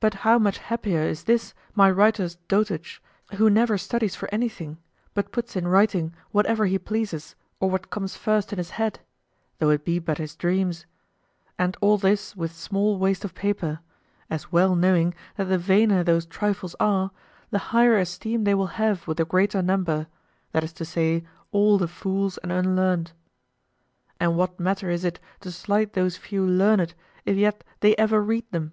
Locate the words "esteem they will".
17.96-18.66